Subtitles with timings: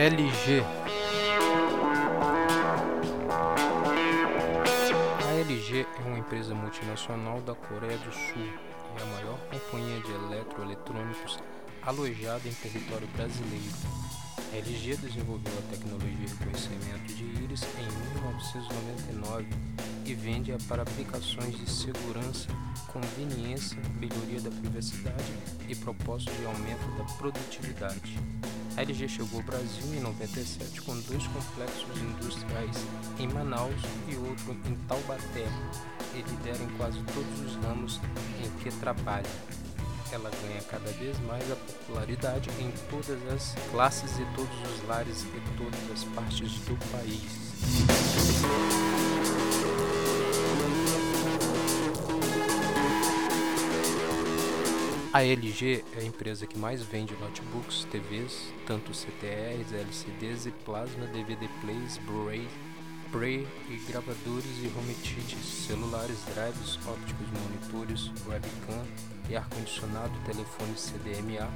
[0.00, 0.64] LG
[5.28, 8.48] A LG é uma empresa multinacional da Coreia do Sul
[8.96, 11.38] e a maior companhia de eletroeletrônicos
[11.82, 13.76] alojada em território brasileiro.
[14.50, 19.48] A LG desenvolveu a tecnologia de reconhecimento de íris em 1999
[20.06, 22.48] e vende-a para aplicações de segurança,
[22.90, 25.34] conveniência, melhoria da privacidade
[25.68, 28.18] e propósito de aumento da produtividade.
[28.80, 32.76] LG chegou ao Brasil em 97 com dois complexos industriais
[33.18, 33.74] em Manaus
[34.08, 35.46] e outro em Taubaté
[36.14, 38.00] e lidera em quase todos os ramos
[38.42, 39.28] em que trabalha
[40.12, 45.24] ela ganha cada vez mais a popularidade em todas as classes e todos os lares
[45.24, 47.20] e todas as partes do país.
[55.12, 61.04] A LG é a empresa que mais vende notebooks, TVs, tanto CTRs, LCDs e plasma,
[61.06, 62.46] DVD plays, Blu-ray,
[63.10, 68.86] Bray e gravadores e home theaters, celulares, drives ópticos, monitores, webcam
[69.28, 71.50] e ar-condicionado, telefone CDMA,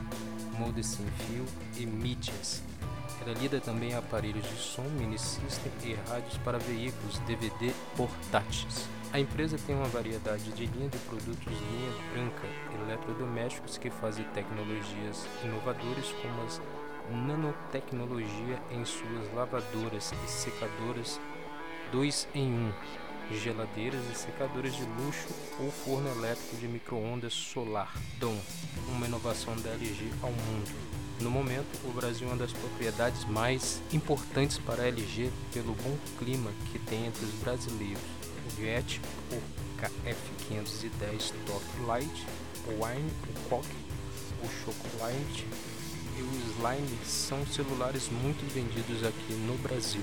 [0.59, 2.61] molde sem fio e mídias.
[3.23, 8.89] Ela lida também aparelhos de som, mini-system e rádios para veículos DVD portáteis.
[9.13, 12.49] A empresa tem uma variedade de linha de produtos linha branca,
[13.05, 16.61] eletrodomésticos que fazem tecnologias inovadoras como as
[17.11, 21.21] nanotecnologia em suas lavadoras e secadoras
[21.93, 22.73] 2 em 1
[23.33, 25.29] geladeiras e secadores de luxo
[25.61, 28.37] ou forno elétrico de micro-ondas solar Dom,
[28.89, 30.71] uma inovação da LG ao mundo.
[31.21, 35.97] No momento, o Brasil é uma das propriedades mais importantes para a LG pelo bom
[36.19, 38.03] clima que tem entre os brasileiros.
[38.47, 39.01] O Viet,
[39.33, 42.27] o KF510 Top Light,
[42.69, 43.69] Wine, o Coque,
[44.43, 45.47] o Chocolate
[46.17, 50.03] e o Slime são celulares muito vendidos aqui no Brasil.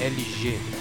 [0.00, 0.79] LG